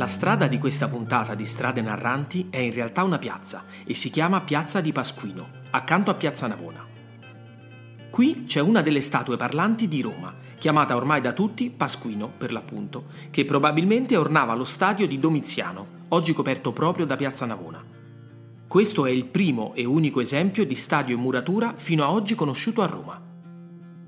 La 0.00 0.06
strada 0.06 0.46
di 0.46 0.56
questa 0.56 0.88
puntata 0.88 1.34
di 1.34 1.44
Strade 1.44 1.82
Narranti 1.82 2.46
è 2.48 2.56
in 2.56 2.72
realtà 2.72 3.04
una 3.04 3.18
piazza 3.18 3.66
e 3.84 3.92
si 3.92 4.08
chiama 4.08 4.40
Piazza 4.40 4.80
di 4.80 4.92
Pasquino, 4.92 5.50
accanto 5.72 6.10
a 6.10 6.14
Piazza 6.14 6.46
Navona. 6.46 6.86
Qui 8.08 8.44
c'è 8.44 8.60
una 8.60 8.80
delle 8.80 9.02
statue 9.02 9.36
parlanti 9.36 9.88
di 9.88 10.00
Roma, 10.00 10.34
chiamata 10.56 10.96
ormai 10.96 11.20
da 11.20 11.34
tutti 11.34 11.68
Pasquino 11.68 12.32
per 12.34 12.50
l'appunto, 12.50 13.08
che 13.28 13.44
probabilmente 13.44 14.16
ornava 14.16 14.54
lo 14.54 14.64
stadio 14.64 15.06
di 15.06 15.18
Domiziano, 15.18 15.86
oggi 16.08 16.32
coperto 16.32 16.72
proprio 16.72 17.04
da 17.04 17.16
Piazza 17.16 17.44
Navona. 17.44 17.84
Questo 18.66 19.04
è 19.04 19.10
il 19.10 19.26
primo 19.26 19.74
e 19.74 19.84
unico 19.84 20.22
esempio 20.22 20.64
di 20.64 20.76
stadio 20.76 21.14
in 21.14 21.20
muratura 21.20 21.74
fino 21.76 22.04
a 22.04 22.10
oggi 22.10 22.34
conosciuto 22.34 22.80
a 22.80 22.86
Roma. 22.86 23.29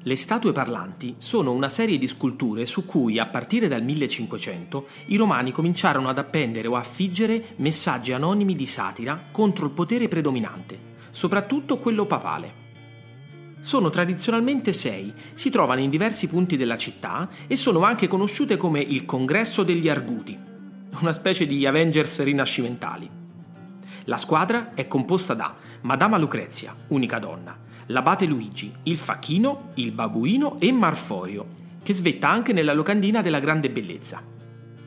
Le 0.05 0.16
statue 0.16 0.50
parlanti 0.50 1.14
sono 1.19 1.53
una 1.53 1.69
serie 1.69 1.96
di 1.96 2.09
sculture 2.09 2.66
su 2.66 2.84
cui, 2.84 3.21
a 3.21 3.27
partire 3.27 3.69
dal 3.69 3.84
1500, 3.84 4.87
i 5.06 5.16
romani 5.16 5.52
cominciarono 5.52 6.09
ad 6.09 6.19
appendere 6.19 6.66
o 6.66 6.75
affiggere 6.75 7.55
messaggi 7.56 8.12
anonimi 8.12 8.56
di 8.56 8.66
satira 8.66 9.28
contro 9.30 9.65
il 9.66 9.70
potere 9.70 10.09
predominante, 10.09 10.77
soprattutto 11.12 11.78
quello 11.78 12.05
papale. 12.06 12.61
Sono 13.61 13.91
tradizionalmente 13.91 14.73
sei, 14.73 15.15
si 15.34 15.51
trovano 15.51 15.80
in 15.80 15.91
diversi 15.91 16.27
punti 16.27 16.56
della 16.56 16.77
città 16.77 17.28
e 17.47 17.55
sono 17.55 17.84
anche 17.84 18.09
conosciute 18.09 18.56
come 18.56 18.80
il 18.80 19.05
Congresso 19.05 19.62
degli 19.62 19.89
Arguti, 19.89 20.37
una 21.00 21.12
specie 21.12 21.47
di 21.47 21.64
Avengers 21.64 22.25
rinascimentali. 22.25 23.09
La 24.06 24.16
squadra 24.16 24.75
è 24.75 24.89
composta 24.89 25.34
da 25.34 25.55
Madama 25.83 26.19
Lucrezia, 26.19 26.75
unica 26.89 27.20
donna, 27.20 27.56
l'abate 27.86 28.27
Luigi, 28.27 28.72
il 28.84 28.96
facchino, 28.96 29.70
il 29.74 29.92
babuino 29.92 30.60
e 30.60 30.72
Marforio, 30.72 31.60
che 31.82 31.95
svetta 31.95 32.28
anche 32.28 32.52
nella 32.52 32.72
locandina 32.72 33.20
della 33.22 33.41
grande 33.41 33.70
bellezza. 33.70 34.22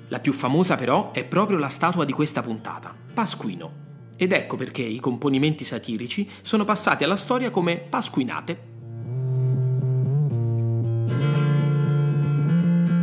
La 0.09 0.20
più 0.20 0.34
famosa 0.34 0.76
però 0.76 1.12
è 1.12 1.26
proprio 1.26 1.57
la 1.57 1.68
statua 1.68 2.05
di 2.05 2.13
questa 2.13 2.41
puntata, 2.41 2.93
Pasquino. 3.13 3.84
Ed 4.18 4.32
ecco 4.32 4.55
perché 4.55 4.82
i 4.82 4.99
componimenti 4.99 5.63
satirici 5.63 6.29
sono 6.41 6.63
passati 6.63 7.04
alla 7.04 7.18
storia 7.18 7.49
come 7.49 7.77
Pasquinate. 7.77 8.74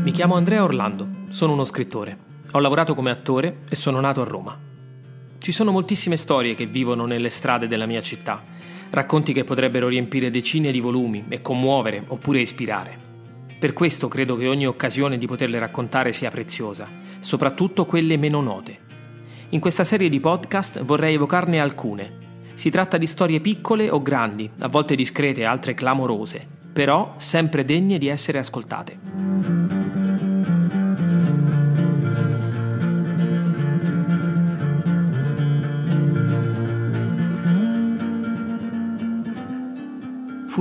Mi 0.02 0.10
chiamo 0.10 0.36
Andrea 0.36 0.64
Orlando, 0.64 1.08
sono 1.28 1.52
uno 1.52 1.64
scrittore. 1.64 2.30
Ho 2.52 2.58
lavorato 2.60 2.94
come 2.94 3.10
attore 3.10 3.60
e 3.68 3.76
sono 3.76 4.00
nato 4.00 4.20
a 4.20 4.24
Roma. 4.24 4.58
Ci 5.38 5.52
sono 5.52 5.70
moltissime 5.70 6.16
storie 6.16 6.54
che 6.54 6.66
vivono 6.66 7.04
nelle 7.04 7.30
strade 7.30 7.66
della 7.66 7.86
mia 7.86 8.00
città 8.00 8.52
racconti 8.92 9.32
che 9.32 9.42
potrebbero 9.42 9.88
riempire 9.88 10.30
decine 10.30 10.70
di 10.70 10.78
volumi 10.78 11.24
e 11.30 11.40
commuovere 11.40 12.04
oppure 12.06 12.40
ispirare. 12.40 12.98
Per 13.58 13.72
questo 13.72 14.06
credo 14.06 14.36
che 14.36 14.48
ogni 14.48 14.66
occasione 14.66 15.16
di 15.16 15.26
poterle 15.26 15.58
raccontare 15.58 16.12
sia 16.12 16.30
preziosa, 16.30 16.88
soprattutto 17.18 17.86
quelle 17.86 18.18
meno 18.18 18.42
note. 18.42 18.78
In 19.50 19.60
questa 19.60 19.84
serie 19.84 20.10
di 20.10 20.20
podcast 20.20 20.82
vorrei 20.82 21.14
evocarne 21.14 21.58
alcune. 21.58 22.20
Si 22.54 22.68
tratta 22.68 22.98
di 22.98 23.06
storie 23.06 23.40
piccole 23.40 23.88
o 23.88 24.02
grandi, 24.02 24.50
a 24.58 24.68
volte 24.68 24.94
discrete, 24.94 25.44
altre 25.44 25.72
clamorose, 25.72 26.46
però 26.72 27.14
sempre 27.16 27.64
degne 27.64 27.96
di 27.96 28.08
essere 28.08 28.38
ascoltate. 28.38 29.11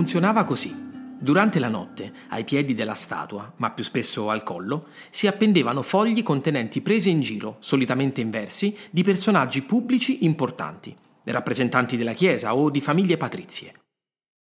Funzionava 0.01 0.43
così. 0.45 0.75
Durante 1.19 1.59
la 1.59 1.67
notte, 1.67 2.11
ai 2.29 2.43
piedi 2.43 2.73
della 2.73 2.95
statua, 2.95 3.53
ma 3.57 3.69
più 3.69 3.83
spesso 3.83 4.31
al 4.31 4.41
collo, 4.41 4.87
si 5.11 5.27
appendevano 5.27 5.83
fogli 5.83 6.23
contenenti 6.23 6.81
prese 6.81 7.11
in 7.11 7.21
giro, 7.21 7.57
solitamente 7.59 8.19
in 8.19 8.31
versi, 8.31 8.75
di 8.89 9.03
personaggi 9.03 9.61
pubblici 9.61 10.25
importanti, 10.25 10.95
rappresentanti 11.25 11.97
della 11.97 12.13
Chiesa 12.13 12.55
o 12.55 12.71
di 12.71 12.81
famiglie 12.81 13.17
patrizie. 13.17 13.73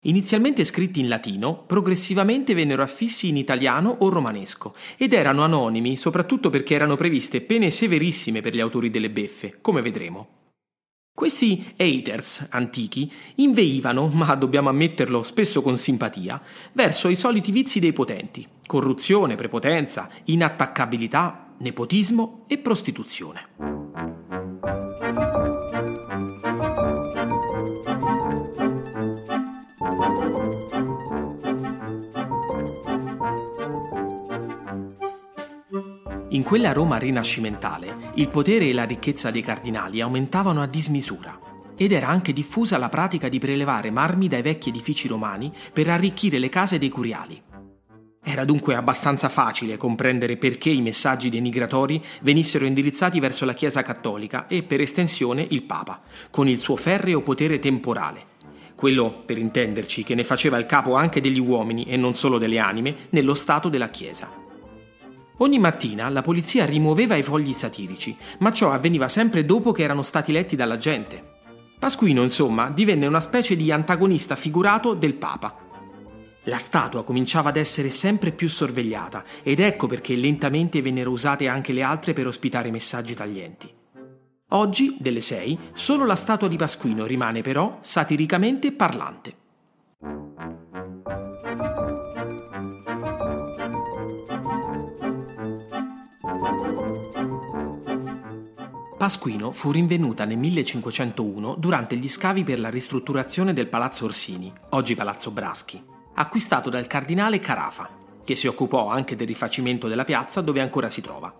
Inizialmente 0.03 0.65
scritti 0.65 1.01
in 1.01 1.09
latino, 1.09 1.65
progressivamente 1.65 2.53
vennero 2.53 2.83
affissi 2.83 3.29
in 3.29 3.39
italiano 3.39 3.97
o 4.01 4.11
romanesco 4.11 4.75
ed 4.99 5.15
erano 5.15 5.45
anonimi 5.45 5.97
soprattutto 5.97 6.51
perché 6.51 6.75
erano 6.75 6.95
previste 6.95 7.41
pene 7.41 7.71
severissime 7.71 8.43
per 8.43 8.55
gli 8.55 8.61
autori 8.61 8.91
delle 8.91 9.09
beffe, 9.09 9.61
come 9.63 9.81
vedremo. 9.81 10.38
Questi 11.19 11.75
haters 11.77 12.47
antichi 12.51 13.11
inveivano, 13.35 14.07
ma 14.07 14.37
dobbiamo 14.37 14.69
ammetterlo 14.69 15.25
spesso 15.25 15.63
con 15.63 15.77
simpatia, 15.77 16.41
verso 16.75 17.09
i 17.09 17.17
soliti 17.17 17.51
vizi 17.51 17.81
dei 17.81 17.93
potenti, 17.93 18.47
corruzione, 18.65 19.35
prepotenza, 19.35 20.09
inattaccabilità, 20.27 21.55
nepotismo 21.59 22.45
e 22.47 22.59
prostituzione. 22.59 23.78
Quella 36.49 36.73
Roma 36.73 36.97
rinascimentale, 36.97 38.13
il 38.15 38.31
potere 38.31 38.71
e 38.71 38.73
la 38.73 38.85
ricchezza 38.85 39.31
dei 39.31 39.43
cardinali 39.43 40.01
aumentavano 40.01 40.63
a 40.63 40.67
dismisura 40.67 41.39
ed 41.77 41.93
era 41.93 42.09
anche 42.09 42.33
diffusa 42.33 42.79
la 42.79 42.89
pratica 42.89 43.29
di 43.29 43.39
prelevare 43.39 43.91
marmi 43.91 44.29
dai 44.29 44.41
vecchi 44.41 44.71
edifici 44.71 45.09
romani 45.09 45.53
per 45.75 45.91
arricchire 45.91 46.39
le 46.39 46.49
case 46.49 46.79
dei 46.79 46.89
curiali. 46.89 47.39
Era 48.25 48.47
dunque 48.47 48.75
abbastanza 48.75 49.29
facile 49.29 49.77
comprendere 49.77 50.39
perché 50.39 50.71
i 50.71 50.81
messaggi 50.81 51.29
denigratori 51.29 52.03
venissero 52.23 52.65
indirizzati 52.65 53.21
verso 53.21 53.45
la 53.45 53.53
Chiesa 53.53 53.83
cattolica 53.83 54.47
e, 54.47 54.63
per 54.63 54.81
estensione, 54.81 55.47
il 55.51 55.65
Papa, 55.65 56.01
con 56.31 56.49
il 56.49 56.59
suo 56.59 56.77
ferreo 56.77 57.21
potere 57.21 57.59
temporale, 57.59 58.25
quello, 58.75 59.23
per 59.27 59.37
intenderci, 59.37 60.03
che 60.03 60.15
ne 60.15 60.25
faceva 60.25 60.57
il 60.57 60.65
capo 60.65 60.95
anche 60.95 61.21
degli 61.21 61.41
uomini 61.41 61.85
e 61.85 61.99
non 61.99 62.15
solo 62.15 62.39
delle 62.39 62.59
anime 62.59 62.97
nello 63.11 63.35
Stato 63.35 63.69
della 63.69 63.91
Chiesa. 63.91 64.47
Ogni 65.39 65.59
mattina 65.59 66.09
la 66.09 66.23
polizia 66.23 66.65
rimuoveva 66.65 67.15
i 67.15 67.23
fogli 67.23 67.53
satirici, 67.53 68.17
ma 68.39 68.53
ciò 68.53 68.73
avveniva 68.73 69.07
sempre 69.07 69.45
dopo 69.45 69.73
che 69.73 69.83
erano 69.83 70.03
stati 70.03 70.33
letti 70.33 70.57
dalla 70.57 70.77
gente. 70.77 71.37
Pasquino, 71.79 72.23
insomma, 72.23 72.71
divenne 72.71 73.07
una 73.07 73.21
specie 73.21 73.55
di 73.55 73.71
antagonista 73.71 74.35
figurato 74.35 74.95
del 74.95 75.15
Papa. 75.15 75.57
La 76.45 76.59
statua 76.59 77.05
cominciava 77.05 77.51
ad 77.51 77.57
essere 77.57 77.91
sempre 77.91 78.33
più 78.33 78.49
sorvegliata 78.49 79.23
ed 79.45 79.61
ecco 79.61 79.87
perché 79.87 80.17
lentamente 80.17 80.83
vennero 80.83 81.11
usate 81.11 81.47
anche 81.47 81.73
le 81.73 81.83
altre 81.83 82.15
per 82.15 82.27
ospitare 82.27 82.71
messaggi 82.73 83.15
taglienti. 83.15 83.73
Oggi, 84.53 84.97
delle 84.99 85.21
sei, 85.21 85.57
solo 85.73 86.05
la 86.05 86.17
statua 86.17 86.49
di 86.49 86.57
Pasquino 86.57 87.05
rimane 87.05 87.43
però 87.43 87.79
satiricamente 87.81 88.73
parlante. 88.73 89.38
Pasquino 99.09 99.53
fu 99.53 99.71
rinvenuta 99.71 100.27
nel 100.27 100.37
1501 100.37 101.55
durante 101.59 101.97
gli 101.97 102.11
scavi 102.11 102.45
per 102.45 102.61
la 102.61 102.69
ristrutturazione 102.69 103.55
del 103.55 103.67
Palazzo 103.67 104.05
Orsini, 104.05 104.53
oggi 104.73 104.95
Palazzo 104.95 105.31
Braschi, 105.31 105.83
acquistato 106.17 106.69
dal 106.69 106.87
cardinale 106.87 107.41
Carafa, 107.41 107.89
che 108.23 108.35
si 108.35 108.47
occupò 108.47 108.89
anche 108.89 109.17
del 109.17 109.27
rifacimento 109.27 109.89
della 109.89 110.05
piazza 110.05 110.43
dove 110.43 110.61
ancora 110.61 110.91
si 110.91 111.01
trova. 111.01 111.35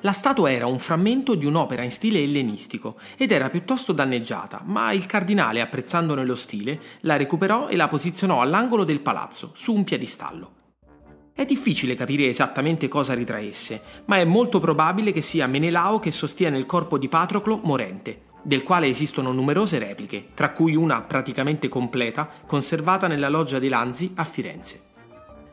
La 0.00 0.12
statua 0.12 0.50
era 0.50 0.64
un 0.64 0.78
frammento 0.78 1.34
di 1.34 1.44
un'opera 1.44 1.82
in 1.82 1.90
stile 1.90 2.22
ellenistico 2.22 2.96
ed 3.18 3.32
era 3.32 3.50
piuttosto 3.50 3.92
danneggiata, 3.92 4.62
ma 4.64 4.90
il 4.92 5.04
cardinale, 5.04 5.60
apprezzandone 5.60 6.24
lo 6.24 6.36
stile, 6.36 6.80
la 7.00 7.18
recuperò 7.18 7.68
e 7.68 7.76
la 7.76 7.88
posizionò 7.88 8.40
all'angolo 8.40 8.84
del 8.84 9.00
palazzo, 9.00 9.50
su 9.54 9.74
un 9.74 9.84
piedistallo. 9.84 10.57
È 11.38 11.44
difficile 11.44 11.94
capire 11.94 12.26
esattamente 12.26 12.88
cosa 12.88 13.14
ritraesse, 13.14 13.80
ma 14.06 14.16
è 14.16 14.24
molto 14.24 14.58
probabile 14.58 15.12
che 15.12 15.22
sia 15.22 15.46
Menelao 15.46 16.00
che 16.00 16.10
sostiene 16.10 16.58
il 16.58 16.66
corpo 16.66 16.98
di 16.98 17.08
Patroclo 17.08 17.60
morente, 17.62 18.22
del 18.42 18.64
quale 18.64 18.88
esistono 18.88 19.30
numerose 19.30 19.78
repliche, 19.78 20.30
tra 20.34 20.50
cui 20.50 20.74
una 20.74 21.00
praticamente 21.02 21.68
completa 21.68 22.28
conservata 22.44 23.06
nella 23.06 23.28
loggia 23.28 23.60
dei 23.60 23.68
Lanzi 23.68 24.10
a 24.16 24.24
Firenze. 24.24 24.87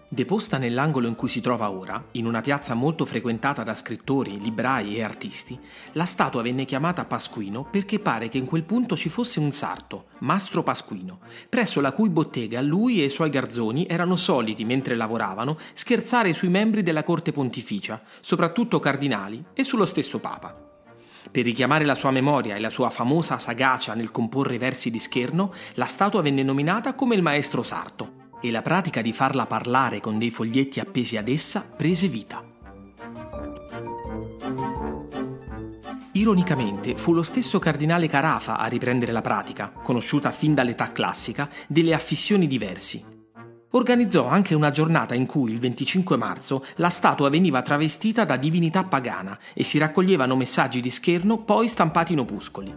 Deposta 0.08 0.60
nell'angolo 0.60 1.08
in 1.08 1.16
cui 1.16 1.28
si 1.28 1.42
trova 1.42 1.72
ora, 1.72 2.10
in 2.12 2.28
una 2.28 2.42
piazza 2.42 2.76
molto 2.76 3.06
frequentata 3.06 3.64
da 3.64 3.74
scrittori, 3.74 4.40
librai 4.40 4.96
e 4.96 5.04
artisti, 5.04 5.60
la 5.94 6.06
statua 6.06 6.44
venne 6.44 6.64
chiamata 6.64 7.06
Pasquino 7.06 7.64
perché 7.64 7.98
pare 7.98 8.30
che 8.30 8.38
in 8.38 8.46
quel 8.46 8.64
punto 8.64 8.96
ci 8.96 9.10
fosse 9.10 9.40
un 9.40 9.50
sarto, 9.50 10.06
Mastro 10.20 10.62
Pasquino, 10.62 11.22
presso 11.50 11.82
la 11.82 11.92
cui 11.92 12.10
bottega 12.10 12.62
lui 12.62 13.02
e 13.02 13.06
i 13.06 13.10
suoi 13.10 13.32
garzoni 13.32 13.88
erano 13.88 14.16
soliti, 14.16 14.64
mentre 14.64 14.96
lavoravano, 14.96 15.58
scherzare 15.74 16.34
sui 16.34 16.50
membri 16.50 16.84
della 16.84 17.04
corte 17.04 17.32
pontificia, 17.32 18.00
soprattutto 18.20 18.78
cardinali, 18.78 19.44
e 19.56 19.64
sullo 19.64 19.86
stesso 19.86 20.20
Papa. 20.20 20.54
Per 21.32 21.44
richiamare 21.44 21.84
la 21.84 21.96
sua 21.96 22.12
memoria 22.12 22.56
e 22.56 22.60
la 22.60 22.70
sua 22.70 22.92
famosa 22.92 23.40
sagacia 23.40 23.96
nel 23.96 24.12
comporre 24.12 24.60
versi 24.60 24.92
di 24.92 25.00
scherno, 25.00 25.52
la 25.74 25.86
statua 25.86 26.22
venne 26.22 26.44
nominata 26.44 26.94
come 26.94 27.16
il 27.16 27.24
maestro 27.24 27.64
sarto 27.64 28.24
e 28.48 28.52
la 28.52 28.62
pratica 28.62 29.02
di 29.02 29.12
farla 29.12 29.46
parlare 29.46 30.00
con 30.00 30.18
dei 30.18 30.30
foglietti 30.30 30.80
appesi 30.80 31.18
ad 31.18 31.28
essa 31.28 31.62
prese 31.76 32.08
vita. 32.08 32.44
ironicamente, 36.26 36.96
fu 36.96 37.14
lo 37.14 37.24
stesso 37.24 37.60
cardinale 37.60 38.08
Carafa 38.08 38.58
a 38.58 38.66
riprendere 38.66 39.12
la 39.12 39.22
pratica, 39.22 39.72
conosciuta 39.72 40.32
fin 40.32 40.54
dall'età 40.54 40.92
classica, 40.92 41.50
delle 41.68 41.94
affissioni 41.94 42.48
diversi. 42.48 43.04
Organizzò 43.72 44.26
anche 44.26 44.56
una 44.56 44.72
giornata 44.72 45.14
in 45.14 45.26
cui, 45.26 45.52
il 45.52 45.60
25 45.60 46.16
marzo, 46.16 46.66
la 46.78 46.90
statua 46.90 47.30
veniva 47.30 47.62
travestita 47.62 48.24
da 48.24 48.38
divinità 48.38 48.86
pagana 48.86 49.38
e 49.54 49.64
si 49.64 49.78
raccoglievano 49.78 50.36
messaggi 50.36 50.80
di 50.80 50.90
scherno 50.90 51.44
poi 51.44 51.68
stampati 51.68 52.14
in 52.14 52.20
opuscoli. 52.20 52.74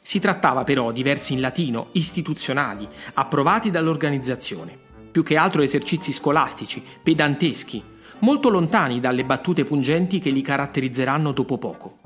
Si 0.00 0.18
trattava 0.18 0.64
però 0.64 0.90
di 0.90 1.02
versi 1.02 1.34
in 1.34 1.40
latino, 1.40 1.88
istituzionali, 1.92 2.88
approvati 3.14 3.70
dall'organizzazione, 3.70 4.90
più 5.12 5.22
che 5.22 5.36
altro 5.36 5.62
esercizi 5.62 6.10
scolastici, 6.10 6.82
pedanteschi, 7.02 7.82
molto 8.20 8.48
lontani 8.48 8.98
dalle 8.98 9.24
battute 9.24 9.64
pungenti 9.64 10.18
che 10.18 10.30
li 10.30 10.42
caratterizzeranno 10.42 11.32
dopo 11.32 11.58
poco. 11.58 11.98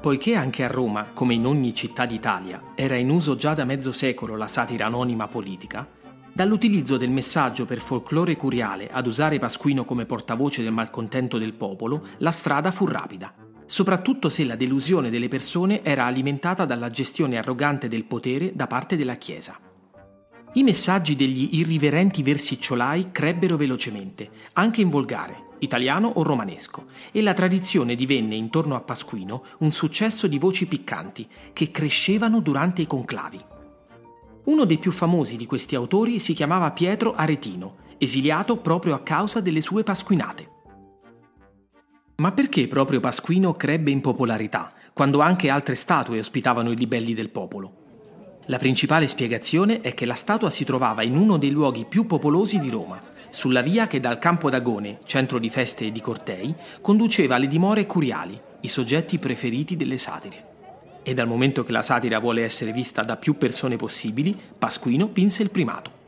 Poiché 0.00 0.34
anche 0.34 0.64
a 0.64 0.68
Roma, 0.68 1.08
come 1.12 1.34
in 1.34 1.44
ogni 1.44 1.74
città 1.74 2.06
d'Italia, 2.06 2.72
era 2.74 2.94
in 2.96 3.10
uso 3.10 3.36
già 3.36 3.52
da 3.52 3.64
mezzo 3.64 3.92
secolo 3.92 4.36
la 4.36 4.48
satira 4.48 4.86
anonima 4.86 5.28
politica, 5.28 5.86
dall'utilizzo 6.32 6.96
del 6.96 7.10
messaggio 7.10 7.66
per 7.66 7.80
folklore 7.80 8.36
curiale 8.36 8.88
ad 8.90 9.06
usare 9.06 9.38
Pasquino 9.38 9.84
come 9.84 10.06
portavoce 10.06 10.62
del 10.62 10.72
malcontento 10.72 11.36
del 11.36 11.52
popolo, 11.52 12.02
la 12.18 12.30
strada 12.30 12.70
fu 12.70 12.86
rapida, 12.86 13.34
soprattutto 13.66 14.28
se 14.28 14.44
la 14.44 14.56
delusione 14.56 15.10
delle 15.10 15.28
persone 15.28 15.82
era 15.82 16.04
alimentata 16.04 16.64
dalla 16.64 16.90
gestione 16.90 17.36
arrogante 17.36 17.88
del 17.88 18.04
potere 18.04 18.52
da 18.54 18.66
parte 18.66 18.96
della 18.96 19.16
Chiesa. 19.16 19.69
I 20.52 20.64
messaggi 20.64 21.14
degli 21.14 21.50
irriverenti 21.52 22.24
versicciolai 22.24 23.12
crebbero 23.12 23.56
velocemente, 23.56 24.30
anche 24.54 24.80
in 24.80 24.90
volgare, 24.90 25.50
italiano 25.60 26.08
o 26.08 26.24
romanesco, 26.24 26.86
e 27.12 27.22
la 27.22 27.34
tradizione 27.34 27.94
divenne 27.94 28.34
intorno 28.34 28.74
a 28.74 28.80
Pasquino 28.80 29.44
un 29.58 29.70
successo 29.70 30.26
di 30.26 30.40
voci 30.40 30.66
piccanti 30.66 31.28
che 31.52 31.70
crescevano 31.70 32.40
durante 32.40 32.82
i 32.82 32.86
conclavi. 32.88 33.40
Uno 34.46 34.64
dei 34.64 34.78
più 34.78 34.90
famosi 34.90 35.36
di 35.36 35.46
questi 35.46 35.76
autori 35.76 36.18
si 36.18 36.34
chiamava 36.34 36.72
Pietro 36.72 37.14
Aretino, 37.14 37.76
esiliato 37.98 38.56
proprio 38.56 38.94
a 38.94 39.02
causa 39.02 39.40
delle 39.40 39.60
sue 39.60 39.84
pasquinate. 39.84 40.50
Ma 42.16 42.32
perché 42.32 42.66
proprio 42.66 42.98
Pasquino 42.98 43.54
crebbe 43.54 43.92
in 43.92 44.00
popolarità, 44.00 44.72
quando 44.92 45.20
anche 45.20 45.48
altre 45.48 45.76
statue 45.76 46.18
ospitavano 46.18 46.72
i 46.72 46.76
libelli 46.76 47.14
del 47.14 47.30
popolo? 47.30 47.79
La 48.50 48.58
principale 48.58 49.06
spiegazione 49.06 49.80
è 49.80 49.94
che 49.94 50.04
la 50.04 50.14
statua 50.14 50.50
si 50.50 50.64
trovava 50.64 51.04
in 51.04 51.16
uno 51.16 51.36
dei 51.36 51.52
luoghi 51.52 51.86
più 51.88 52.04
popolosi 52.04 52.58
di 52.58 52.68
Roma, 52.68 53.00
sulla 53.30 53.60
via 53.60 53.86
che 53.86 54.00
dal 54.00 54.18
Campo 54.18 54.50
d'Agone, 54.50 54.98
centro 55.04 55.38
di 55.38 55.48
feste 55.48 55.86
e 55.86 55.92
di 55.92 56.00
cortei, 56.00 56.52
conduceva 56.80 57.36
alle 57.36 57.46
dimore 57.46 57.86
curiali, 57.86 58.36
i 58.62 58.66
soggetti 58.66 59.20
preferiti 59.20 59.76
delle 59.76 59.98
satire. 59.98 60.46
E 61.04 61.14
dal 61.14 61.28
momento 61.28 61.62
che 61.62 61.70
la 61.70 61.80
satira 61.80 62.18
vuole 62.18 62.42
essere 62.42 62.72
vista 62.72 63.04
da 63.04 63.16
più 63.16 63.36
persone 63.36 63.76
possibili, 63.76 64.36
Pasquino 64.58 65.06
pinse 65.06 65.44
il 65.44 65.52
primato. 65.52 65.98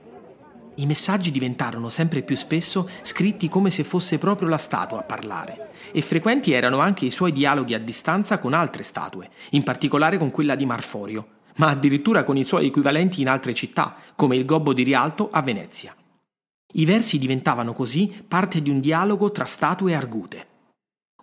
I 0.77 0.87
messaggi 0.87 1.31
diventarono 1.31 1.91
sempre 1.91 2.23
più 2.23 2.35
spesso 2.35 2.89
scritti 3.03 3.49
come 3.49 3.71
se 3.71 3.85
fosse 3.85 4.19
proprio 4.19 4.49
la 4.49 4.59
statua 4.59 4.99
a 4.99 5.05
parlare, 5.05 5.69
e 5.93 6.03
frequenti 6.03 6.51
erano 6.51 6.81
anche 6.81 7.05
i 7.05 7.11
suoi 7.11 7.31
dialoghi 7.31 7.75
a 7.75 7.79
distanza 7.79 8.41
con 8.41 8.53
altre 8.53 8.83
statue, 8.83 9.31
in 9.51 9.63
particolare 9.63 10.19
con 10.19 10.33
quella 10.33 10.57
di 10.57 10.67
Marforio, 10.67 11.27
ma 11.57 11.69
addirittura 11.69 12.25
con 12.25 12.37
i 12.37 12.45
suoi 12.45 12.67
equivalenti 12.67 13.21
in 13.21 13.29
altre 13.29 13.55
città, 13.55 13.97
come 14.17 14.37
il 14.37 14.45
Gobbo 14.45 14.73
di 14.73 14.83
Rialto 14.83 15.31
a 15.31 15.43
Venezia. 15.43 15.95
I 16.75 16.85
versi 16.85 17.19
diventavano 17.19 17.73
così 17.73 18.25
parte 18.27 18.63
di 18.63 18.71
un 18.71 18.81
dialogo 18.81 19.31
tra 19.31 19.45
statue 19.45 19.95
argute. 19.95 20.47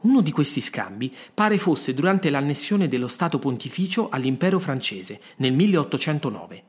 Uno 0.02 0.22
di 0.22 0.32
questi 0.32 0.62
scambi 0.62 1.14
pare 1.34 1.58
fosse 1.58 1.94
durante 1.94 2.30
l'annessione 2.30 2.88
dello 2.88 3.08
Stato 3.08 3.40
Pontificio 3.40 4.10
all'impero 4.10 4.60
francese 4.60 5.20
nel 5.38 5.54
1809. 5.54 6.64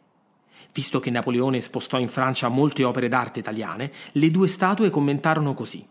Visto 0.72 0.98
che 0.98 1.10
Napoleone 1.10 1.60
spostò 1.60 1.98
in 1.98 2.08
Francia 2.08 2.48
molte 2.48 2.84
opere 2.84 3.08
d'arte 3.08 3.38
italiane, 3.38 3.92
le 4.12 4.30
due 4.30 4.48
statue 4.48 4.90
commentarono 4.90 5.54
così. 5.54 5.86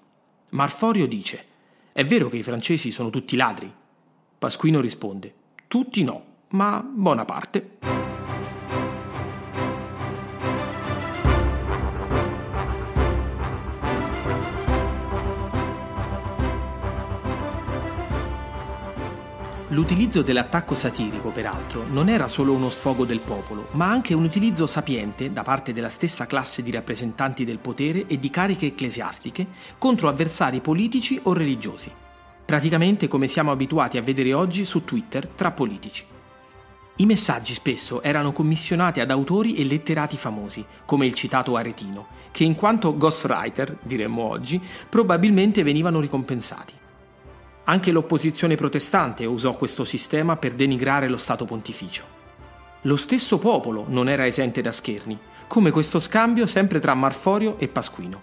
Marforio 0.52 1.06
dice: 1.06 1.46
È 1.92 2.04
vero 2.06 2.28
che 2.28 2.38
i 2.38 2.44
francesi 2.44 2.92
sono 2.92 3.10
tutti 3.10 3.36
ladri? 3.36 3.72
Pasquino 4.38 4.82
risponde: 4.82 5.34
Tutti 5.68 6.04
no, 6.04 6.26
ma 6.52 6.84
buona 6.84 7.26
parte. 7.26 7.78
L'utilizzo 19.72 20.24
dell'attacco 20.24 20.74
satirico, 20.74 21.30
peraltro, 21.30 21.86
non 21.88 22.10
era 22.10 22.28
solo 22.28 22.54
uno 22.54 22.72
sfogo 22.72 23.06
del 23.06 23.20
popolo, 23.20 23.68
ma 23.72 23.88
anche 23.88 24.16
un 24.16 24.24
utilizzo 24.24 24.66
sapiente 24.66 25.32
da 25.32 25.44
parte 25.44 25.74
della 25.74 25.90
stessa 25.90 26.26
classe 26.26 26.64
di 26.64 26.72
rappresentanti 26.72 27.46
del 27.46 27.60
potere 27.60 28.08
e 28.08 28.18
di 28.18 28.32
cariche 28.32 28.66
ecclesiastiche 28.66 29.46
contro 29.78 30.10
avversari 30.10 30.60
politici 30.60 31.20
o 31.24 31.34
religiosi. 31.34 31.92
Praticamente 32.44 33.08
come 33.08 33.28
siamo 33.28 33.52
abituati 33.52 33.98
a 33.98 34.02
vedere 34.02 34.34
oggi 34.34 34.66
su 34.66 34.84
Twitter 34.84 35.28
tra 35.28 35.52
politici. 35.52 36.04
I 37.02 37.06
messaggi 37.06 37.54
spesso 37.54 38.02
erano 38.02 38.34
commissionati 38.34 39.00
ad 39.00 39.10
autori 39.10 39.56
e 39.56 39.64
letterati 39.64 40.18
famosi, 40.18 40.66
come 40.84 41.06
il 41.06 41.14
citato 41.14 41.56
Aretino, 41.56 42.08
che 42.32 42.44
in 42.44 42.56
quanto 42.56 42.98
ghostwriter, 42.98 43.78
diremmo 43.82 44.22
oggi, 44.22 44.62
probabilmente 44.90 45.64
venivano 45.64 46.02
ricompensati. 46.02 46.74
Anche 47.64 47.92
l'opposizione 47.94 48.56
protestante 48.56 49.26
usò 49.26 49.56
questo 49.56 49.86
sistema 49.86 50.36
per 50.36 50.56
denigrare 50.56 51.08
lo 51.08 51.16
Stato 51.16 51.46
pontificio. 51.46 52.04
Lo 52.82 52.98
stesso 52.98 53.38
popolo 53.38 53.86
non 53.88 54.10
era 54.10 54.28
esente 54.28 54.60
da 54.60 54.74
scherni, 54.74 55.18
come 55.48 55.72
questo 55.72 56.00
scambio 56.00 56.46
sempre 56.48 56.82
tra 56.82 56.96
Marforio 56.96 57.58
e 57.60 57.70
Pasquino. 57.70 58.22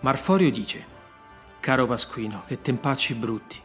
Marforio 0.00 0.50
dice: 0.50 0.82
Caro 1.60 1.86
Pasquino, 1.86 2.44
che 2.46 2.62
tempacci 2.62 3.14
brutti. 3.16 3.60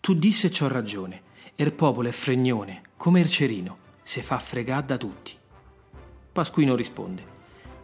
Tu 0.00 0.14
disse 0.14 0.48
c'ho 0.48 0.68
ragione, 0.68 1.20
er 1.54 1.74
popolo 1.74 2.08
è 2.08 2.12
fregnone, 2.12 2.80
come 3.02 3.18
il 3.18 3.28
cerino, 3.28 3.78
se 4.00 4.22
fa 4.22 4.38
fregà 4.38 4.80
da 4.80 4.96
tutti. 4.96 5.36
Pasquino 6.30 6.76
risponde: 6.76 7.24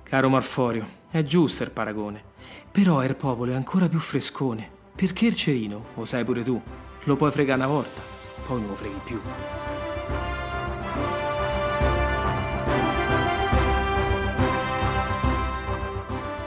Caro 0.05 0.29
Marforio, 0.29 0.87
è 1.11 1.25
giusto 1.25 1.65
il 1.65 1.73
paragone, 1.73 2.23
però 2.71 3.01
er 3.01 3.17
popolo 3.17 3.51
è 3.51 3.57
ancora 3.57 3.89
più 3.89 3.99
frescone 3.99 4.71
perché 4.95 5.27
il 5.27 5.35
cerino, 5.35 5.87
lo 5.97 6.05
sai 6.05 6.23
pure 6.23 6.45
tu, 6.45 6.63
lo 7.03 7.17
puoi 7.17 7.33
fregare 7.33 7.59
una 7.59 7.69
volta, 7.69 8.01
poi 8.47 8.61
non 8.61 8.69
lo 8.69 8.77
freghi 8.77 9.01
più. 9.03 9.21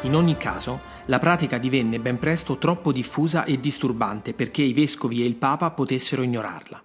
In 0.03 0.15
ogni 0.15 0.37
caso, 0.37 0.79
la 1.07 1.19
pratica 1.19 1.57
divenne 1.57 1.99
ben 1.99 2.17
presto 2.17 2.57
troppo 2.57 2.93
diffusa 2.93 3.43
e 3.43 3.59
disturbante 3.59 4.33
perché 4.33 4.61
i 4.61 4.71
vescovi 4.71 5.21
e 5.21 5.25
il 5.25 5.35
Papa 5.35 5.71
potessero 5.71 6.21
ignorarla. 6.21 6.83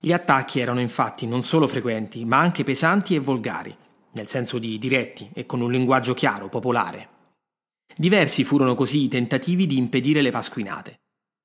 Gli 0.00 0.12
attacchi 0.12 0.60
erano 0.60 0.80
infatti 0.80 1.26
non 1.26 1.42
solo 1.42 1.66
frequenti, 1.66 2.24
ma 2.24 2.38
anche 2.38 2.62
pesanti 2.62 3.16
e 3.16 3.18
volgari, 3.18 3.76
nel 4.12 4.28
senso 4.28 4.58
di 4.58 4.78
diretti 4.78 5.28
e 5.32 5.44
con 5.44 5.60
un 5.60 5.72
linguaggio 5.72 6.14
chiaro, 6.14 6.48
popolare. 6.48 7.08
Diversi 7.96 8.44
furono 8.44 8.76
così 8.76 9.02
i 9.02 9.08
tentativi 9.08 9.66
di 9.66 9.76
impedire 9.76 10.22
le 10.22 10.30
pasquinate. 10.30 11.00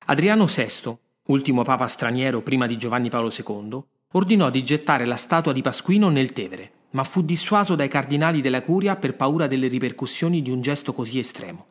Adriano 0.05 0.45
VI, 0.45 0.95
ultimo 1.27 1.63
papa 1.63 1.87
straniero 1.87 2.41
prima 2.41 2.67
di 2.67 2.77
Giovanni 2.77 3.09
Paolo 3.09 3.31
II, 3.35 3.83
ordinò 4.11 4.51
di 4.51 4.63
gettare 4.63 5.07
la 5.07 5.15
statua 5.15 5.51
di 5.51 5.63
Pasquino 5.63 6.09
nel 6.09 6.31
Tevere, 6.31 6.71
ma 6.91 7.03
fu 7.03 7.23
dissuaso 7.23 7.73
dai 7.73 7.87
cardinali 7.87 8.39
della 8.39 8.61
Curia 8.61 8.95
per 8.97 9.15
paura 9.15 9.47
delle 9.47 9.67
ripercussioni 9.67 10.43
di 10.43 10.51
un 10.51 10.61
gesto 10.61 10.93
così 10.93 11.17
estremo. 11.17 11.65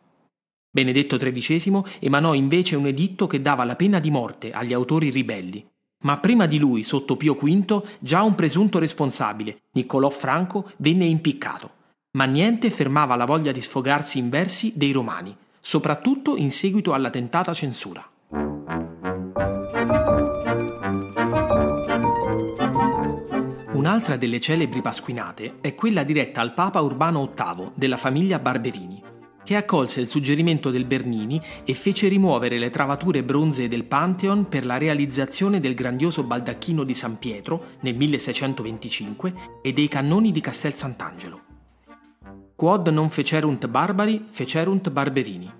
Benedetto 0.68 1.16
XIII 1.16 1.82
emanò 2.00 2.34
invece 2.34 2.74
un 2.74 2.86
editto 2.86 3.28
che 3.28 3.40
dava 3.40 3.62
la 3.62 3.76
pena 3.76 4.00
di 4.00 4.10
morte 4.10 4.50
agli 4.50 4.72
autori 4.72 5.10
ribelli, 5.10 5.64
ma 6.02 6.18
prima 6.18 6.46
di 6.46 6.58
lui, 6.58 6.82
sotto 6.82 7.16
Pio 7.16 7.34
V, 7.34 7.82
già 7.98 8.22
un 8.22 8.34
presunto 8.34 8.78
responsabile, 8.78 9.62
Niccolò 9.72 10.10
Franco, 10.10 10.70
venne 10.78 11.06
impiccato 11.06 11.80
ma 12.14 12.24
niente 12.24 12.70
fermava 12.70 13.16
la 13.16 13.24
voglia 13.24 13.52
di 13.52 13.62
sfogarsi 13.62 14.18
in 14.18 14.28
versi 14.28 14.72
dei 14.76 14.92
romani, 14.92 15.34
soprattutto 15.60 16.36
in 16.36 16.50
seguito 16.50 16.92
alla 16.92 17.08
tentata 17.08 17.54
censura. 17.54 18.06
Un'altra 23.72 24.16
delle 24.16 24.40
celebri 24.40 24.82
pasquinate 24.82 25.54
è 25.60 25.74
quella 25.74 26.04
diretta 26.04 26.40
al 26.40 26.52
Papa 26.52 26.80
Urbano 26.80 27.32
VIII 27.34 27.70
della 27.74 27.96
famiglia 27.96 28.38
Barberini, 28.38 29.01
che 29.44 29.56
accolse 29.56 30.00
il 30.00 30.08
suggerimento 30.08 30.70
del 30.70 30.84
Bernini 30.84 31.40
e 31.64 31.74
fece 31.74 32.08
rimuovere 32.08 32.58
le 32.58 32.70
travature 32.70 33.22
bronzee 33.22 33.68
del 33.68 33.84
Pantheon 33.84 34.48
per 34.48 34.66
la 34.66 34.78
realizzazione 34.78 35.60
del 35.60 35.74
grandioso 35.74 36.22
baldacchino 36.22 36.84
di 36.84 36.94
San 36.94 37.18
Pietro 37.18 37.64
nel 37.80 37.96
1625 37.96 39.34
e 39.62 39.72
dei 39.72 39.88
cannoni 39.88 40.32
di 40.32 40.40
Castel 40.40 40.74
Sant'Angelo. 40.74 41.40
Quod 42.54 42.88
non 42.88 43.10
fecerunt 43.10 43.66
barbari, 43.66 44.24
fecerunt 44.28 44.90
barberini. 44.90 45.52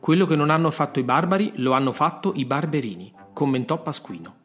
Quello 0.00 0.26
che 0.26 0.36
non 0.36 0.50
hanno 0.50 0.70
fatto 0.70 0.98
i 0.98 1.04
barbari 1.04 1.52
lo 1.56 1.72
hanno 1.72 1.92
fatto 1.92 2.32
i 2.34 2.44
barberini, 2.44 3.12
commentò 3.32 3.80
Pasquino. 3.80 4.37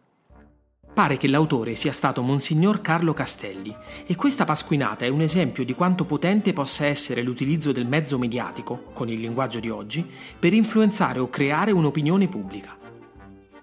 Pare 0.93 1.17
che 1.17 1.27
l'autore 1.27 1.73
sia 1.73 1.91
stato 1.91 2.21
Monsignor 2.21 2.79
Carlo 2.81 3.13
Castelli 3.13 3.75
e 4.05 4.13
questa 4.13 4.45
pasquinata 4.45 5.05
è 5.05 5.07
un 5.07 5.21
esempio 5.21 5.65
di 5.65 5.73
quanto 5.73 6.05
potente 6.05 6.53
possa 6.53 6.85
essere 6.85 7.23
l'utilizzo 7.23 7.71
del 7.71 7.87
mezzo 7.87 8.19
mediatico, 8.19 8.91
con 8.93 9.09
il 9.09 9.19
linguaggio 9.19 9.59
di 9.59 9.71
oggi, 9.71 10.07
per 10.37 10.53
influenzare 10.53 11.19
o 11.19 11.31
creare 11.31 11.71
un'opinione 11.71 12.27
pubblica. 12.27 12.77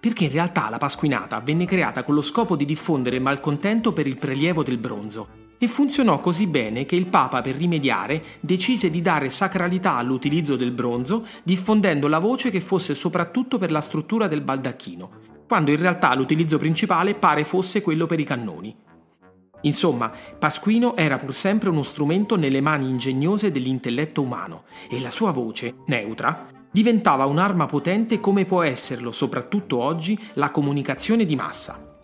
Perché 0.00 0.24
in 0.24 0.32
realtà 0.32 0.68
la 0.70 0.78
pasquinata 0.78 1.38
venne 1.38 1.66
creata 1.66 2.02
con 2.02 2.16
lo 2.16 2.22
scopo 2.22 2.56
di 2.56 2.64
diffondere 2.64 3.20
malcontento 3.20 3.92
per 3.92 4.08
il 4.08 4.18
prelievo 4.18 4.64
del 4.64 4.78
bronzo 4.78 5.28
e 5.56 5.68
funzionò 5.68 6.18
così 6.18 6.48
bene 6.48 6.84
che 6.84 6.96
il 6.96 7.06
Papa 7.06 7.42
per 7.42 7.54
rimediare 7.54 8.24
decise 8.40 8.90
di 8.90 9.02
dare 9.02 9.30
sacralità 9.30 9.94
all'utilizzo 9.94 10.56
del 10.56 10.72
bronzo 10.72 11.24
diffondendo 11.44 12.08
la 12.08 12.18
voce 12.18 12.50
che 12.50 12.60
fosse 12.60 12.96
soprattutto 12.96 13.56
per 13.56 13.70
la 13.70 13.82
struttura 13.82 14.26
del 14.26 14.40
baldacchino 14.40 15.19
quando 15.50 15.72
in 15.72 15.80
realtà 15.80 16.14
l'utilizzo 16.14 16.58
principale 16.58 17.16
pare 17.16 17.42
fosse 17.42 17.82
quello 17.82 18.06
per 18.06 18.20
i 18.20 18.24
cannoni. 18.24 18.72
Insomma, 19.62 20.12
Pasquino 20.38 20.94
era 20.94 21.16
pur 21.16 21.34
sempre 21.34 21.70
uno 21.70 21.82
strumento 21.82 22.36
nelle 22.36 22.60
mani 22.60 22.88
ingegnose 22.88 23.50
dell'intelletto 23.50 24.22
umano 24.22 24.62
e 24.88 25.00
la 25.00 25.10
sua 25.10 25.32
voce, 25.32 25.78
neutra, 25.86 26.46
diventava 26.70 27.26
un'arma 27.26 27.66
potente 27.66 28.20
come 28.20 28.44
può 28.44 28.62
esserlo 28.62 29.10
soprattutto 29.10 29.80
oggi 29.80 30.16
la 30.34 30.52
comunicazione 30.52 31.24
di 31.24 31.34
massa. 31.34 31.98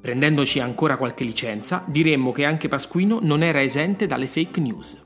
Prendendoci 0.00 0.58
ancora 0.58 0.96
qualche 0.96 1.24
licenza, 1.24 1.84
diremmo 1.86 2.32
che 2.32 2.46
anche 2.46 2.68
Pasquino 2.68 3.18
non 3.20 3.42
era 3.42 3.60
esente 3.60 4.06
dalle 4.06 4.26
fake 4.26 4.60
news. 4.60 4.96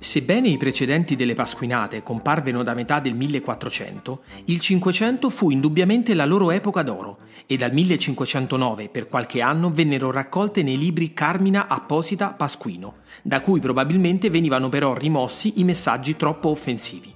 Sebbene 0.00 0.46
i 0.46 0.56
precedenti 0.58 1.16
delle 1.16 1.34
Pasquinate 1.34 2.04
comparvero 2.04 2.62
da 2.62 2.72
metà 2.72 3.00
del 3.00 3.16
1400, 3.16 4.22
il 4.44 4.60
Cinquecento 4.60 5.28
fu 5.28 5.50
indubbiamente 5.50 6.14
la 6.14 6.24
loro 6.24 6.52
epoca 6.52 6.82
d'oro 6.82 7.18
e 7.46 7.56
dal 7.56 7.72
1509 7.72 8.90
per 8.90 9.08
qualche 9.08 9.40
anno 9.40 9.70
vennero 9.70 10.12
raccolte 10.12 10.62
nei 10.62 10.78
libri 10.78 11.12
Carmina 11.12 11.66
Apposita 11.66 12.28
Pasquino, 12.28 12.98
da 13.22 13.40
cui 13.40 13.58
probabilmente 13.58 14.30
venivano 14.30 14.68
però 14.68 14.94
rimossi 14.94 15.54
i 15.56 15.64
messaggi 15.64 16.14
troppo 16.14 16.50
offensivi. 16.50 17.12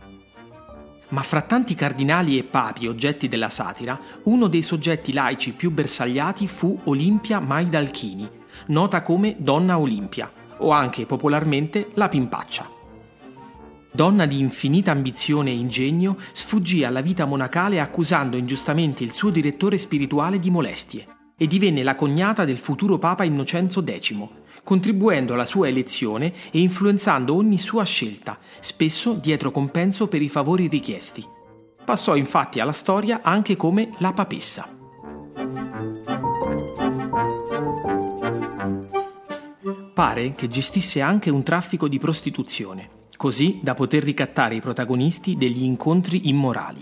Ma 1.11 1.23
fra 1.23 1.43
tanti 1.43 1.77
cardinali 1.77 2.37
e 2.37 2.43
papi 2.43 2.89
oggetti 2.89 3.29
della 3.29 3.49
satira, 3.49 3.99
uno 4.25 4.49
dei 4.49 4.63
soggetti 4.63 5.13
laici 5.13 5.53
più 5.53 5.71
bersagliati 5.71 6.49
fu 6.49 6.77
Olimpia 6.85 7.39
Maidalchini, 7.39 8.29
nota 8.67 9.03
come 9.03 9.37
Donna 9.39 9.79
Olimpia, 9.79 10.31
o 10.65 10.71
anche 10.71 11.07
popolarmente 11.07 11.89
la 11.95 12.09
pimpaccia. 12.09 12.69
Donna 13.95 14.25
di 14.25 14.41
infinita 14.41 14.91
ambizione 14.91 15.51
e 15.51 15.55
ingegno, 15.55 16.17
sfuggì 16.33 16.83
alla 16.83 17.03
vita 17.03 17.27
monacale 17.27 17.79
accusando 17.79 18.39
ingiustamente 18.39 19.05
il 19.05 19.13
suo 19.13 19.29
direttore 19.29 19.77
spirituale 19.77 20.39
di 20.39 20.51
molestie 20.51 21.07
e 21.37 21.47
divenne 21.47 21.83
la 21.83 21.95
cognata 21.95 22.45
del 22.45 22.57
futuro 22.57 22.99
Papa 22.99 23.25
Innocenzo 23.25 23.85
X, 23.85 24.15
contribuendo 24.65 25.35
alla 25.35 25.45
sua 25.45 25.69
elezione 25.69 26.33
e 26.51 26.61
influenzando 26.61 27.35
ogni 27.35 27.59
sua 27.59 27.85
scelta, 27.85 28.39
spesso 28.61 29.13
dietro 29.13 29.51
compenso 29.51 30.09
per 30.09 30.23
i 30.23 30.29
favori 30.29 30.69
richiesti. 30.69 31.23
Passò 31.85 32.15
infatti 32.17 32.61
alla 32.61 32.73
storia 32.73 33.21
anche 33.23 33.57
come 33.57 33.91
la 33.99 34.13
papessa. 34.13 34.82
Pare 39.95 40.33
che 40.33 40.49
gestisse 40.49 41.03
anche 41.03 41.29
un 41.29 41.43
traffico 41.43 41.87
di 41.87 41.99
prostituzione, 41.99 42.89
così 43.19 43.61
da 43.63 43.75
poter 43.75 44.03
ricattare 44.03 44.55
i 44.55 44.61
protagonisti 44.61 45.37
degli 45.37 45.65
incontri 45.65 46.31
immorali. 46.31 46.81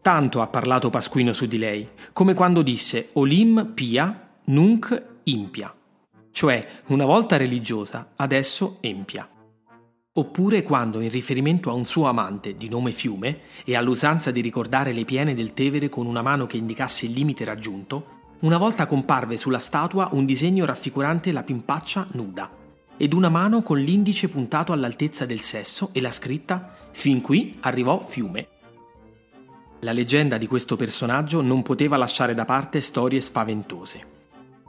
Tanto 0.00 0.40
ha 0.40 0.46
parlato 0.46 0.90
Pasquino 0.90 1.32
su 1.32 1.46
di 1.46 1.58
lei, 1.58 1.88
come 2.12 2.34
quando 2.34 2.62
disse 2.62 3.08
Olim 3.14 3.72
pia, 3.74 4.36
nunc 4.44 5.02
impia, 5.24 5.74
cioè 6.30 6.64
una 6.86 7.06
volta 7.06 7.36
religiosa, 7.36 8.12
adesso 8.16 8.76
empia. 8.80 9.28
Oppure 10.16 10.62
quando, 10.62 11.00
in 11.00 11.10
riferimento 11.10 11.70
a 11.70 11.72
un 11.72 11.84
suo 11.84 12.06
amante 12.06 12.56
di 12.56 12.68
nome 12.68 12.92
Fiume 12.92 13.40
e 13.64 13.74
all'usanza 13.74 14.30
di 14.30 14.40
ricordare 14.40 14.92
le 14.92 15.04
piene 15.04 15.34
del 15.34 15.54
Tevere 15.54 15.88
con 15.88 16.06
una 16.06 16.22
mano 16.22 16.46
che 16.46 16.56
indicasse 16.56 17.06
il 17.06 17.12
limite 17.12 17.44
raggiunto, 17.44 18.22
una 18.44 18.58
volta 18.58 18.84
comparve 18.84 19.38
sulla 19.38 19.58
statua 19.58 20.10
un 20.12 20.26
disegno 20.26 20.66
raffigurante 20.66 21.32
la 21.32 21.42
pimpaccia 21.42 22.06
nuda 22.12 22.50
ed 22.98 23.14
una 23.14 23.30
mano 23.30 23.62
con 23.62 23.78
l'indice 23.78 24.28
puntato 24.28 24.72
all'altezza 24.72 25.24
del 25.24 25.40
sesso 25.40 25.88
e 25.92 26.00
la 26.02 26.12
scritta 26.12 26.76
Fin 26.92 27.22
qui 27.22 27.56
arrivò 27.60 27.98
fiume. 27.98 28.48
La 29.80 29.92
leggenda 29.92 30.36
di 30.36 30.46
questo 30.46 30.76
personaggio 30.76 31.40
non 31.40 31.62
poteva 31.62 31.96
lasciare 31.96 32.34
da 32.34 32.44
parte 32.44 32.82
storie 32.82 33.20
spaventose. 33.20 34.12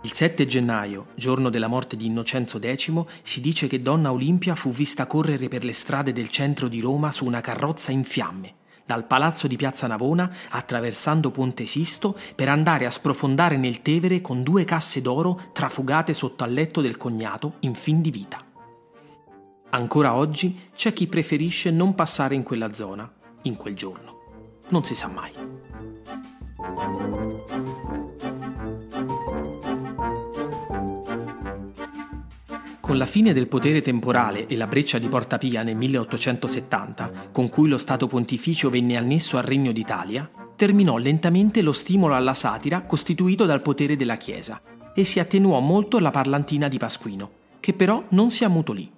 Il 0.03 0.11
7 0.13 0.45
gennaio, 0.45 1.07
giorno 1.13 1.49
della 1.49 1.67
morte 1.67 1.97
di 1.97 2.05
Innocenzo 2.05 2.59
X, 2.59 3.03
si 3.23 3.41
dice 3.41 3.67
che 3.67 3.81
Donna 3.81 4.11
Olimpia 4.11 4.55
fu 4.55 4.71
vista 4.71 5.05
correre 5.05 5.49
per 5.49 5.65
le 5.65 5.73
strade 5.73 6.13
del 6.13 6.29
centro 6.29 6.69
di 6.69 6.79
Roma 6.79 7.11
su 7.11 7.25
una 7.25 7.41
carrozza 7.41 7.91
in 7.91 8.05
fiamme 8.05 8.63
dal 8.85 9.05
palazzo 9.05 9.47
di 9.47 9.55
Piazza 9.55 9.87
Navona 9.87 10.31
attraversando 10.49 11.31
Ponte 11.31 11.65
Sisto 11.65 12.17
per 12.35 12.49
andare 12.49 12.85
a 12.85 12.91
sprofondare 12.91 13.57
nel 13.57 13.81
Tevere 13.81 14.21
con 14.21 14.43
due 14.43 14.63
casse 14.63 15.01
d'oro 15.01 15.41
trafugate 15.53 16.13
sotto 16.13 16.43
al 16.43 16.53
letto 16.53 16.81
del 16.81 16.97
cognato 16.97 17.55
in 17.61 17.73
fin 17.73 18.01
di 18.01 18.11
vita. 18.11 18.39
Ancora 19.71 20.13
oggi 20.13 20.69
c'è 20.75 20.93
chi 20.93 21.07
preferisce 21.07 21.71
non 21.71 21.95
passare 21.95 22.35
in 22.35 22.43
quella 22.43 22.71
zona, 22.71 23.11
in 23.43 23.57
quel 23.57 23.75
giorno. 23.75 24.13
Non 24.69 24.85
si 24.85 24.95
sa 24.95 25.07
mai. 25.07 25.33
Con 32.95 33.03
la 33.03 33.11
fine 33.11 33.33
del 33.33 33.49
potere 33.49 33.81
temporale 33.81 34.47
e 34.47 34.55
la 34.55 34.67
breccia 34.67 34.99
di 34.99 35.09
Porta 35.09 35.37
Pia 35.37 35.63
nel 35.63 35.75
1870, 35.75 37.27
con 37.33 37.49
cui 37.49 37.67
lo 37.67 37.77
Stato 37.77 38.07
pontificio 38.07 38.69
venne 38.69 38.95
annesso 38.95 39.35
al 39.35 39.43
Regno 39.43 39.73
d'Italia, 39.73 40.31
terminò 40.55 40.95
lentamente 40.95 41.61
lo 41.61 41.73
stimolo 41.73 42.15
alla 42.15 42.33
satira 42.33 42.83
costituito 42.83 43.43
dal 43.43 43.61
potere 43.61 43.97
della 43.97 44.15
Chiesa 44.15 44.61
e 44.95 45.03
si 45.03 45.19
attenuò 45.19 45.59
molto 45.59 45.99
la 45.99 46.09
parlantina 46.09 46.69
di 46.69 46.77
Pasquino, 46.77 47.31
che 47.59 47.73
però 47.73 48.01
non 48.11 48.31
si 48.31 48.45
ammutolì. 48.45 48.89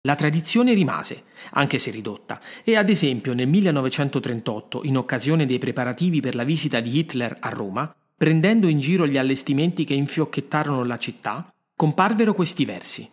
La 0.00 0.16
tradizione 0.16 0.74
rimase, 0.74 1.26
anche 1.52 1.78
se 1.78 1.92
ridotta, 1.92 2.40
e 2.64 2.74
ad 2.74 2.88
esempio 2.88 3.34
nel 3.34 3.46
1938, 3.46 4.80
in 4.82 4.96
occasione 4.96 5.46
dei 5.46 5.60
preparativi 5.60 6.18
per 6.18 6.34
la 6.34 6.42
visita 6.42 6.80
di 6.80 6.98
Hitler 6.98 7.36
a 7.38 7.50
Roma, 7.50 7.94
prendendo 8.16 8.66
in 8.66 8.80
giro 8.80 9.06
gli 9.06 9.16
allestimenti 9.16 9.84
che 9.84 9.94
infiocchettarono 9.94 10.82
la 10.82 10.98
città, 10.98 11.52
comparvero 11.76 12.32
questi 12.32 12.64
versi. 12.64 13.06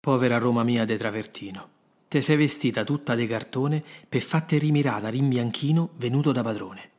Povera 0.00 0.38
Roma 0.38 0.64
mia 0.64 0.84
de 0.84 0.96
travertino, 0.96 1.68
te 2.08 2.20
sei 2.20 2.36
vestita 2.36 2.82
tutta 2.82 3.14
de 3.14 3.28
cartone 3.28 3.82
per 4.08 4.22
fatte 4.22 4.58
rimirare 4.58 5.06
a 5.06 5.10
rimbianchino 5.10 5.90
venuto 5.96 6.32
da 6.32 6.42
padrone, 6.42 6.90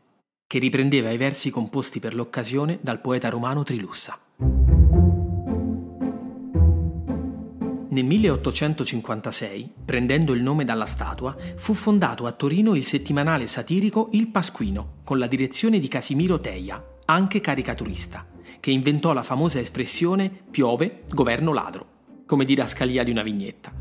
che 0.48 0.60
riprendeva 0.60 1.10
i 1.10 1.18
versi 1.18 1.50
composti 1.50 2.00
per 2.00 2.16
l'occasione 2.16 2.80
dal 2.82 3.02
poeta 3.02 3.28
romano 3.28 3.64
Trilussa. 3.64 4.18
Nel 7.90 8.06
1856, 8.06 9.74
prendendo 9.84 10.32
il 10.32 10.42
nome 10.42 10.64
dalla 10.64 10.86
statua, 10.86 11.36
fu 11.58 11.74
fondato 11.74 12.26
a 12.26 12.32
Torino 12.32 12.76
il 12.76 12.86
settimanale 12.86 13.46
satirico 13.46 14.08
Il 14.14 14.30
Pasquino, 14.30 15.00
con 15.04 15.20
la 15.20 15.28
direzione 15.28 15.80
di 15.80 15.90
Casimiro 15.90 16.40
Teia, 16.40 16.82
anche 17.04 17.42
caricaturista 17.42 18.31
che 18.62 18.72
inventò 18.72 19.12
la 19.12 19.24
famosa 19.24 19.60
espressione 19.60 20.32
piove, 20.50 21.04
governo 21.10 21.52
ladro, 21.52 21.86
come 22.26 22.46
didascalia 22.46 23.04
di 23.04 23.12
una 23.12 23.24
vignetta. 23.24 23.74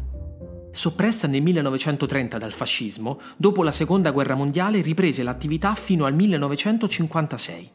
Soppressa 0.73 1.29
nel 1.29 1.43
1930 1.43 2.39
dal 2.39 2.53
fascismo, 2.53 3.21
dopo 3.37 3.63
la 3.63 3.71
seconda 3.71 4.11
guerra 4.11 4.35
mondiale 4.35 4.81
riprese 4.81 5.23
l'attività 5.23 5.75
fino 5.75 6.05
al 6.07 6.15
1956. 6.15 7.71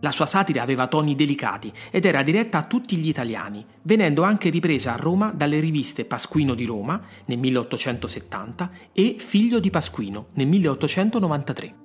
La 0.00 0.10
sua 0.10 0.26
satira 0.26 0.62
aveva 0.62 0.88
toni 0.88 1.14
delicati 1.14 1.72
ed 1.90 2.04
era 2.04 2.22
diretta 2.22 2.58
a 2.58 2.64
tutti 2.64 2.96
gli 2.96 3.08
italiani, 3.08 3.64
venendo 3.82 4.22
anche 4.22 4.50
ripresa 4.50 4.94
a 4.94 4.96
Roma 4.96 5.32
dalle 5.34 5.60
riviste 5.60 6.04
Pasquino 6.04 6.54
di 6.54 6.64
Roma 6.64 7.00
nel 7.26 7.38
1870 7.38 8.70
e 8.92 9.16
Figlio 9.18 9.60
di 9.60 9.70
Pasquino 9.70 10.28
nel 10.34 10.48
1893. 10.48 11.81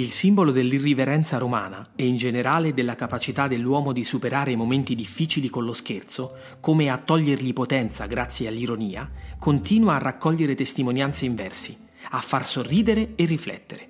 Il 0.00 0.10
simbolo 0.10 0.52
dell'irriverenza 0.52 1.38
romana 1.38 1.88
e 1.96 2.06
in 2.06 2.14
generale 2.14 2.72
della 2.72 2.94
capacità 2.94 3.48
dell'uomo 3.48 3.92
di 3.92 4.04
superare 4.04 4.52
i 4.52 4.56
momenti 4.56 4.94
difficili 4.94 5.48
con 5.48 5.64
lo 5.64 5.72
scherzo, 5.72 6.36
come 6.60 6.88
a 6.88 6.98
togliergli 6.98 7.52
potenza 7.52 8.06
grazie 8.06 8.46
all'ironia, 8.46 9.10
continua 9.40 9.96
a 9.96 9.98
raccogliere 9.98 10.54
testimonianze 10.54 11.24
in 11.24 11.34
versi, 11.34 11.76
a 12.10 12.20
far 12.20 12.46
sorridere 12.46 13.14
e 13.16 13.24
riflettere. 13.24 13.88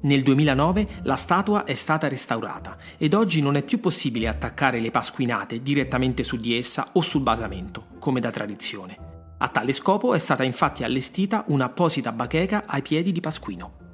Nel 0.00 0.22
2009 0.22 0.88
la 1.02 1.14
statua 1.14 1.62
è 1.62 1.74
stata 1.74 2.08
restaurata 2.08 2.76
ed 2.98 3.14
oggi 3.14 3.40
non 3.40 3.54
è 3.54 3.62
più 3.62 3.78
possibile 3.78 4.26
attaccare 4.26 4.80
le 4.80 4.90
pasquinate 4.90 5.62
direttamente 5.62 6.24
su 6.24 6.36
di 6.36 6.58
essa 6.58 6.88
o 6.94 7.00
sul 7.00 7.22
basamento, 7.22 7.90
come 8.00 8.18
da 8.18 8.32
tradizione. 8.32 8.98
A 9.38 9.46
tale 9.50 9.72
scopo 9.72 10.14
è 10.14 10.18
stata 10.18 10.42
infatti 10.42 10.82
allestita 10.82 11.44
un'apposita 11.46 12.10
bacheca 12.10 12.64
ai 12.66 12.82
piedi 12.82 13.12
di 13.12 13.20
Pasquino. 13.20 13.85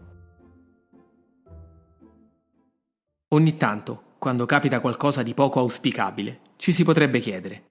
Ogni 3.32 3.56
tanto, 3.56 4.02
quando 4.18 4.44
capita 4.44 4.80
qualcosa 4.80 5.22
di 5.22 5.32
poco 5.32 5.58
auspicabile, 5.60 6.40
ci 6.56 6.70
si 6.70 6.84
potrebbe 6.84 7.18
chiedere. 7.18 7.70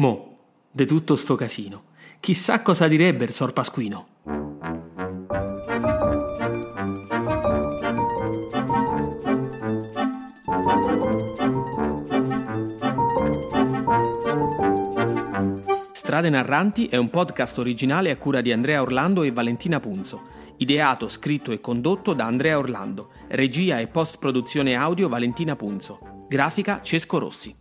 Mo, 0.00 0.38
de 0.70 0.86
tutto 0.86 1.16
sto 1.16 1.34
casino, 1.34 1.82
chissà 2.18 2.62
cosa 2.62 2.88
direbbe 2.88 3.24
il 3.24 3.32
Sor 3.34 3.52
Pasquino. 3.52 4.06
Strade 15.92 16.30
Narranti 16.30 16.86
è 16.86 16.96
un 16.96 17.10
podcast 17.10 17.58
originale 17.58 18.10
a 18.10 18.16
cura 18.16 18.40
di 18.40 18.50
Andrea 18.50 18.80
Orlando 18.80 19.24
e 19.24 19.30
Valentina 19.30 19.78
Punzo, 19.78 20.22
ideato, 20.56 21.10
scritto 21.10 21.52
e 21.52 21.60
condotto 21.60 22.14
da 22.14 22.24
Andrea 22.24 22.56
Orlando, 22.56 23.10
regia 23.30 23.78
e 23.78 23.86
post-produzione 23.86 24.74
audio 24.74 25.08
Valentina 25.08 25.54
Punzo, 25.54 26.00
grafica 26.28 26.80
Cesco 26.82 27.18
Rossi. 27.18 27.54